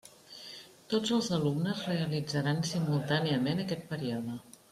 Tots 0.93 1.11
els 1.17 1.29
alumnes 1.37 1.83
realitzaran 1.91 2.65
simultàniament 2.71 3.63
aquest 3.67 3.87
període. 3.93 4.41